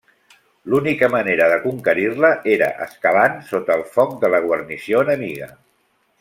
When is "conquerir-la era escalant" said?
1.65-3.37